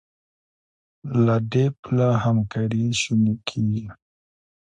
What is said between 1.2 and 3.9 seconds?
له دې پله همکاري شونې کېږي.